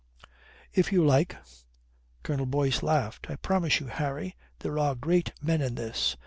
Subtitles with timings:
[0.73, 1.37] "If you like."
[2.23, 3.29] Colonel Boyce laughed.
[3.29, 6.17] I promise you, Harry, there are great men in this.